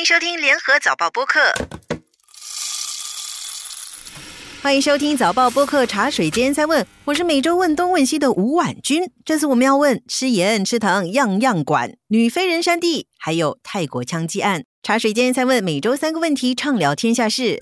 [0.00, 1.38] 欢迎收听联合早报播客。
[4.62, 9.10] 欢迎收听早报播客茶水间三问，我是每周问东问西的吴婉君。
[9.26, 14.64] 这次我们要问吃盐吃糖样样管，女飞人山地，还有泰国枪击案。
[14.82, 17.60] 茶水间三问，每周三个问题，畅聊天下事。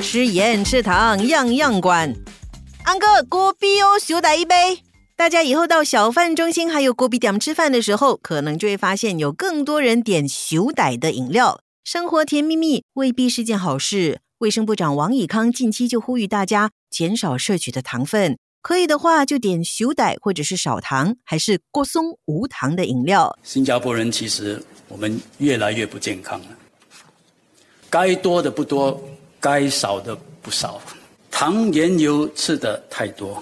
[0.00, 2.14] 吃盐吃糖样样管，
[2.84, 4.84] 安哥锅比哦，小打一杯。
[5.22, 11.60] 大家以后到小贩中心还有锅比点吃饭的时候，可能就会发现有更多人点熊歹的饮料。
[11.84, 14.18] 生活甜蜜蜜未必是件好事。
[14.38, 23.38] 卫生部长王以康近期就呼吁大家减少摄取的糖分，可以的话就点熊歹或者是少糖，还是郭松无糖的饮料。
[23.44, 26.46] 新加坡人其实我们越来越不健康了，
[27.88, 29.00] 该多的不多，
[29.38, 30.82] 该少的不少，
[31.30, 33.40] 糖盐油吃的太多，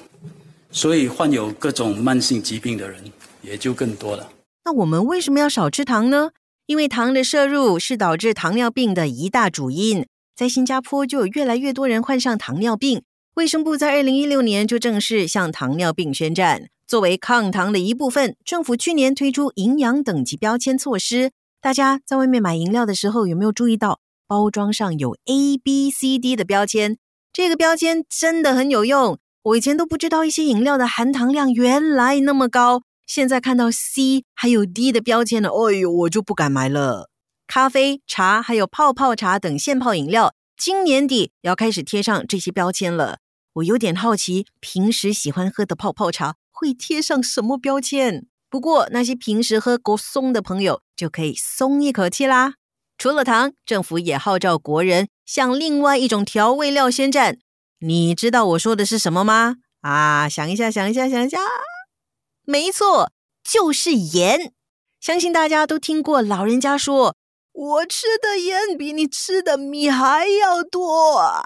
[0.71, 3.03] 所以患有各种慢性疾病的人
[3.43, 4.31] 也就更多了。
[4.65, 6.31] 那我们为什么要少吃糖呢？
[6.67, 13.03] 因为糖的摄入是导致糖尿病的一大主因，在新加坡就有越来越多人患上糖尿病。
[13.35, 16.69] 卫生部在二零一六年就正式向糖尿病宣战。
[16.87, 21.31] 作为抗糖的一部分，政府去年推出营养等级标签措施。
[21.61, 26.97] 大家在外面买饮料的时候，有没有注意到包装上有 A、B、C、D 的标签？
[27.33, 29.19] 这个标签真的很有用。
[29.43, 32.83] 我以前都不知道一些饮料的含糖量原来那么高。
[33.07, 37.09] 现在看到 C 还有 D 的标签呢，哎呦，我就不敢买了。
[37.47, 43.19] 咖啡、茶还有泡泡茶等现泡饮料，今年底要开始贴上这些标签了。
[43.55, 48.27] 我有点好奇，平时喜欢喝的泡泡茶会贴上什么标签？
[48.51, 52.55] 不过那些平时喝过松的朋友就可以松一口气啦。
[52.99, 57.39] 除了糖，政府也号召国人向另外一种调味料宣战。
[57.83, 59.57] 你知道我说的是什么吗？
[59.81, 61.39] 啊，想一下，想一下，想一下。
[62.45, 63.11] 没错，
[63.43, 64.53] 就是盐。
[65.01, 67.17] 相信大家都听过老人家说
[67.53, 71.43] ：“我吃的盐比你吃的米还要多。”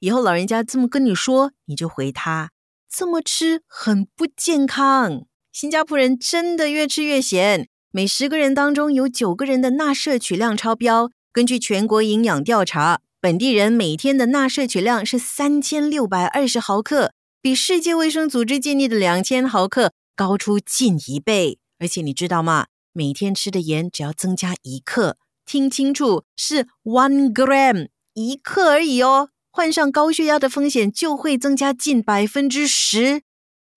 [0.00, 2.50] 以后老人家这么跟你说，你就回他
[2.92, 11.10] ：“这么吃很不健康。”新加坡人真的越吃越咸，每十个人当中有九个人的钠摄取量超标。
[11.32, 19.92] 根据全国营养调查，本地人每天的钠摄取量是三千六百二十毫克，比世界卫生组织建议的两千毫克。
[20.14, 22.66] 高出近一倍，而且你知道吗？
[22.92, 29.30] 每天吃的盐只要增加一克，听清楚，是 one gram 一克而已哦。
[29.50, 33.22] 患上高血压的风险就会增加近百分之十。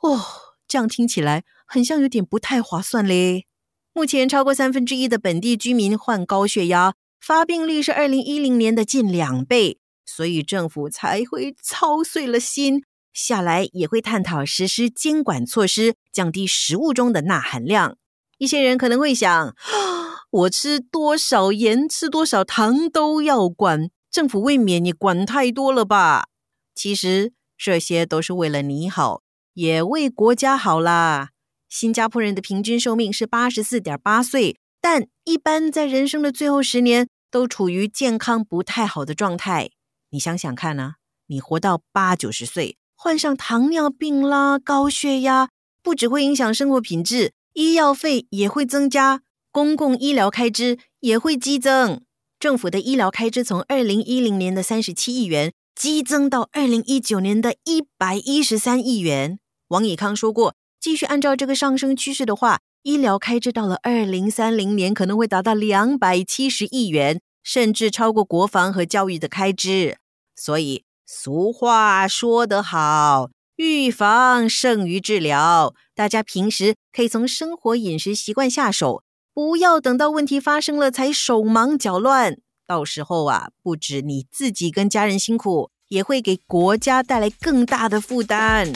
[0.01, 0.23] 哦，
[0.67, 3.47] 这样听起来很像有点不太划算嘞。
[3.93, 12.83] 目前超过三分之一的本地居民患高血压，发病率是二零一零年的近两倍，所以政府才会操碎了心。
[13.11, 17.97] 下来也会探讨实施监管措施，降低食物中的钠含量。
[18.37, 19.55] 一些人可能会想：
[20.31, 26.27] 我吃多少盐、吃多少糖都要管，政府未免你管太多了吧？
[26.73, 29.21] 其实这些都是为了你好，
[29.53, 31.31] 也为国家好啦。
[31.67, 39.71] 新加坡人的平均寿命是八十四点八岁，但一般在人生的最后十年都处于健康不太好的状态。
[40.11, 40.95] 你想想看呢？
[41.27, 42.77] 你活到八九十岁。
[42.95, 45.49] 患上糖尿病啦、高血压，
[45.81, 52.01] 不只会影响生活品质，医药费也会增加，公共医疗开支也会激增。
[52.37, 59.39] 政府的医疗开支从二零一零年的三十七亿元激增到二零一九年的一百一十三亿元。
[59.69, 69.97] 王以康说过，继续按照这个上升趋势的话，医疗开支到了二零三零年可能会达到两百七十亿元，甚至超过国防和教育的开支。
[70.35, 70.83] 所以。
[71.11, 75.73] 俗话说得好，预防胜于治疗。
[75.95, 79.01] 大家平时可以从生活饮食习惯下手，
[79.33, 82.37] 不要等到问题发生了才手忙脚乱。
[82.67, 88.71] 到时候啊，不止你自己跟家人辛苦，也会给国家带来更大的负担。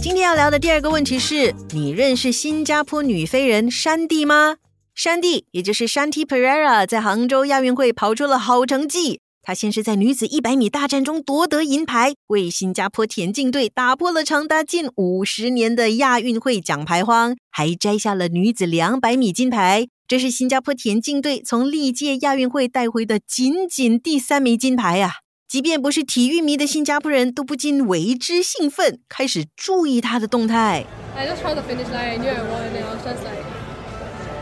[0.00, 4.58] 今天要聊的第二个问题是：你认识新加坡女飞人山地吗？
[4.94, 9.20] 山地，也就是山 T Pereira，在杭州亚运会跑出了好成绩。
[9.42, 19.88] 她先是在女子一百米大战中夺得银牌，为新加坡田径队打破了长达近五十年的亚运会奖牌荒，还摘下了女子两百米金牌。
[20.06, 25.10] 这是新加坡田径队从历届亚运会带回的仅仅第三枚金牌啊！
[25.48, 30.84] 即便不是体育迷的新加坡人都不禁为之兴奋，开始注意他的动态。
[31.16, 33.42] I just crossed the finish line, you know, and I was just like,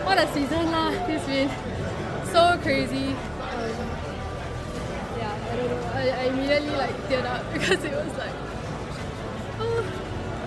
[0.04, 1.48] what a season lah, it's been
[2.32, 3.14] so crazy.
[5.16, 8.34] Yeah, I don't know, I immediately like tear up because it was like,
[9.60, 9.84] oh,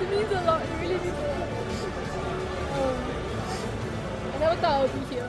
[0.01, 1.47] it means a lot, it really means a lot.
[2.75, 2.99] Um,
[4.35, 5.23] I never thought I'd be here.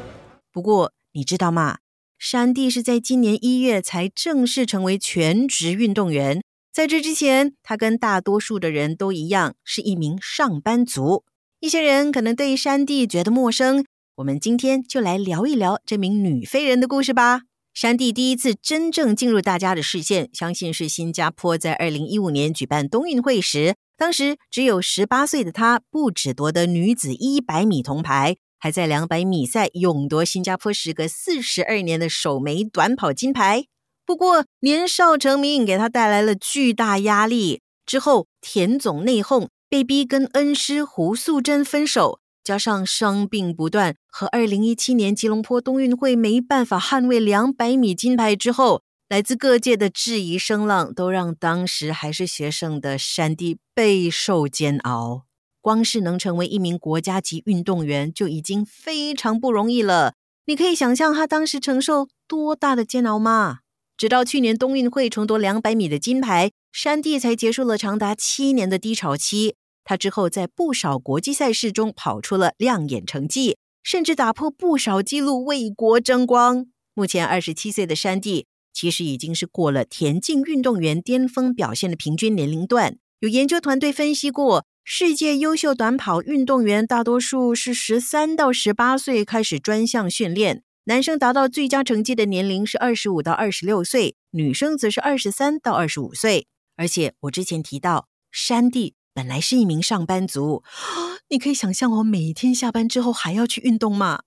[0.53, 1.79] 不过，你知道吗？
[2.21, 6.43] 山地是在今年一月才正式成为全职运动员。
[6.71, 11.25] 在这之前，他跟大多数的人都一样，是一名上班族。
[11.61, 13.87] 一些人可能对山地觉得陌生，
[14.17, 17.45] 我们今天就来聊一聊这名女飞人的故事吧。
[17.73, 33.65] 山地第一次真正进入大家的视线，相信是新加坡在二零一五年举办冬运会时，当时只有十八岁的她，不止夺得女子一百米铜牌，还在两百米赛勇夺新加坡时隔四十二年的首枚短跑金牌。
[34.07, 42.21] 不过年少成名给他带来了巨大压力，之后田总内讧，被逼跟恩师胡素贞分手。
[42.43, 55.27] 加上伤病不断，和二零一七年吉隆坡冬运会没办法捍卫两百米金牌之后，来自各界的质疑声浪，都让当时还是学生的山地备受煎熬。
[55.61, 60.15] 光是能成为一名国家级运动员，就已经非常不容易了。
[60.47, 63.59] 你可以想象他当时承受多大的煎熬吗？
[63.97, 69.57] 直到去年冬运会重夺两百米的金牌，山地才结束了长达七年的低潮期。
[69.85, 76.67] 他之后在不少国际赛事中跑出了亮眼成绩，甚至打破不少纪录，为国争光。
[76.95, 82.97] 目前二十七岁的山地，其实已经是过了田径运动员巅峰表现的平均年龄段。
[83.21, 96.47] 有研究团队分析过，世界优秀短跑运动员大多数是十三到十八岁开始专项训练，男生达到最佳成绩的年龄是二十五到二十六岁，女生则是二十三到二十五岁。
[96.77, 98.95] 而且我之前提到，山地。
[99.13, 100.63] 本来是一名上班族，
[101.29, 104.21] 你可以想象我每天下班之后还要去运动吗？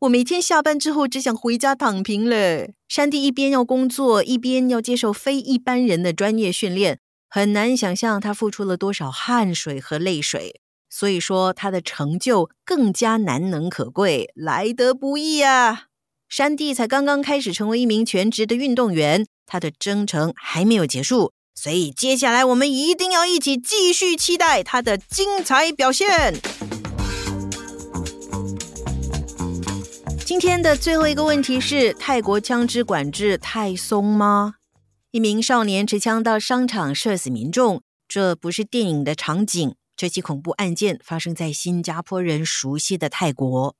[0.00, 2.70] 我每天下班之后只想回家躺平了。
[2.88, 7.00] 山地一边要工作，一边要接受非一般人的专业训练，
[7.32, 10.60] 很难想象他付出了多少汗水和泪水。
[10.92, 15.84] 所以说，他的成就更加难能可贵，来得不易啊！
[16.28, 21.32] 山地才刚刚开始成为一名全职的运动员，他的征程还没有结束。
[21.54, 26.34] 所以，接下来我们一定要一起继续期待他的精彩表现。
[30.24, 34.54] 今天的最后一个问题是：泰国枪支管制太松吗？
[35.12, 39.74] 一名少年持枪到商场射死民众，这不是电影的场景。
[39.96, 43.74] 这起恐怖案件发生在新加坡人熟悉的泰国。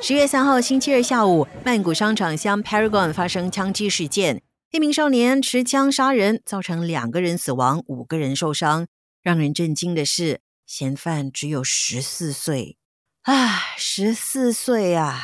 [0.00, 8.86] 十月三号星期二下午，曼谷商场乡 Paragon 发生枪击事件，一名少年持枪杀人，造成两个人死亡，五个人受伤。
[9.22, 12.78] 让人震惊的是，嫌犯只有十四岁
[13.24, 15.20] 啊，十四岁啊！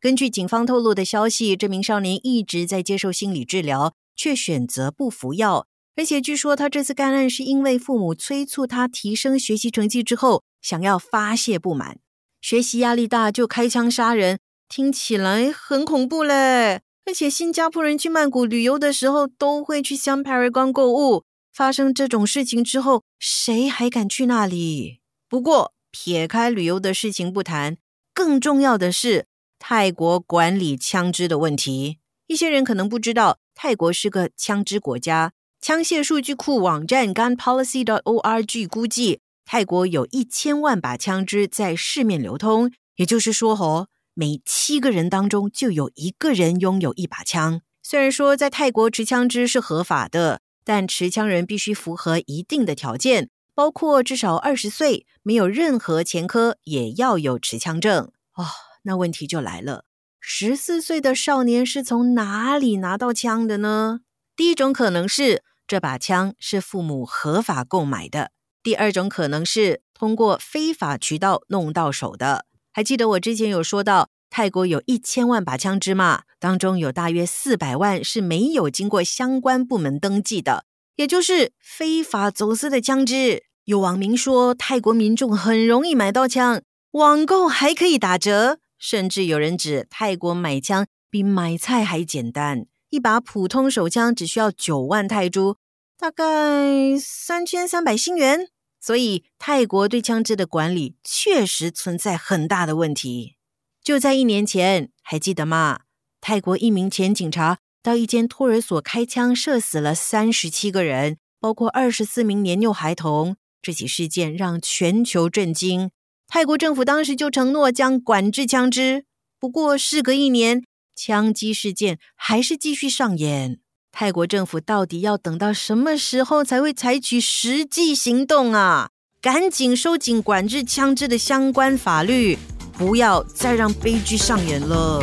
[0.00, 5.66] 根据警方透露的消息，这名少年一直在接受心理治疗，却选择不服药，
[5.96, 11.98] 而且据说他这次干案是因为父母催促他提升学习成绩之后，想要发泄不满。
[12.42, 14.38] 学习压力大就开枪杀人，
[14.68, 16.82] 听起来很恐怖嘞！
[17.06, 25.00] 而且新加坡人去曼谷旅游的时候都会去香帕瑞光购物，发生这种事情之后，谁还敢去那里？
[25.28, 27.78] 不过撇开旅游的事情不谈，
[28.12, 29.26] 更重要的是
[29.58, 31.98] 泰国管理枪支的问题。
[32.26, 35.32] 一些人可能不知道，泰国是个枪支国家。
[35.60, 39.20] 枪械数据库网站 gunpolicy.org 估计。
[39.44, 47.60] 泰国有一千万把枪支在市面流通，也就是说，哦，每七个人当中就有一个人拥有一把枪。
[47.80, 58.10] 虽然说在泰国持枪支是合法的，但持枪人必须符合一定的条件，包括至少二十岁，没有任何前科，也要有持枪证。
[58.34, 58.44] 哦，
[58.86, 59.84] 那问题就来了：
[60.20, 64.00] 十四岁的少年是从哪里拿到枪的呢？
[64.36, 68.30] 第一种可能是这把枪是父母合法购买的。
[68.62, 72.46] 第二种可能是通过非法渠道弄到手的。
[72.72, 76.22] 还记得我之前有说到，泰国有一千万把枪支吗？
[76.38, 80.64] 当中有大约四百万是没有经过相关部门登记的，
[80.96, 83.44] 也就是非法走私的枪支。
[83.64, 86.62] 有网民说，泰国民众很容易买到枪，
[86.92, 95.56] 网购还可以打折，甚至有人指泰国买枪比买菜还简单，一把普通手枪只需要九万泰铢，
[95.98, 98.48] 大概三千三百新元。
[98.78, 103.34] 所以，泰国对枪支的管理确实存在很大的问题。
[103.82, 105.80] 就在一年前，还记得吗？
[106.20, 113.36] 泰国一名前警察到一间托儿所开枪，射死了三十七个人，包括二十四名年幼孩童。
[113.60, 115.90] 这起事件让全球震惊。
[116.28, 119.04] 泰国政府当时就承诺将管制枪支，
[119.38, 120.64] 不过事隔一年，
[120.94, 123.58] 枪击事件还是继续上演。
[123.92, 128.90] 泰国政府到底要等到什么时候才会采取实际行动啊？
[129.22, 132.36] 赶紧收紧管制枪支的相关法律，
[132.76, 135.02] 不要再让悲剧上演了。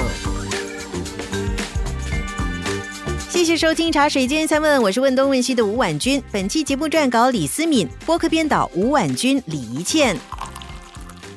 [3.30, 6.22] 谢谢收听《茶水间三问》，我是问东问西的吴婉君。
[6.32, 10.16] 本期节目撰稿李思敏，播客编导吴婉君、李怡倩。